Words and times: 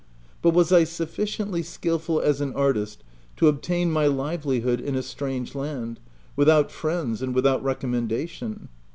But 0.41 0.55
was 0.55 0.71
I 0.71 0.83
sufficiently 0.83 1.61
skilful 1.61 2.19
as 2.21 2.41
an 2.41 2.53
artist 2.55 3.03
to 3.37 3.47
obtain 3.47 3.91
my 3.91 4.07
livelihood 4.07 4.81
in 4.81 4.95
a 4.95 5.03
strange 5.03 5.53
land, 5.53 5.99
with 6.35 6.49
out 6.49 6.71
friends 6.71 7.21
and 7.21 7.35
without 7.35 7.63
recommendation 7.63 8.69